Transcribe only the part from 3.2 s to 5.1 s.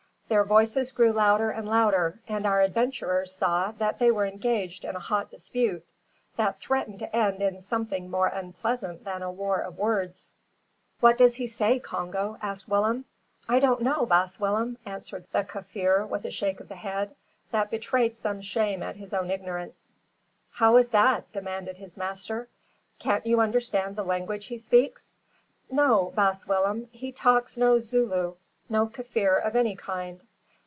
saw that they were engaged in a